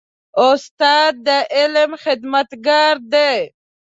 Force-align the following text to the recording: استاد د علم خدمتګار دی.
استاد 0.49 1.13
د 1.25 1.27
علم 1.55 1.91
خدمتګار 2.03 2.95
دی. 3.13 3.35